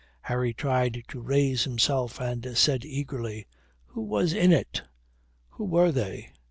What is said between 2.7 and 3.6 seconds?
eagerly,